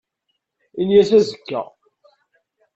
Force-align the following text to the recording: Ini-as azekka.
Ini-as 0.79 1.11
azekka. 1.17 1.61